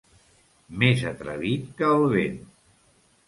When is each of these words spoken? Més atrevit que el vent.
Més 0.83 1.03
atrevit 1.09 1.69
que 1.81 1.91
el 1.99 2.05
vent. 2.13 2.39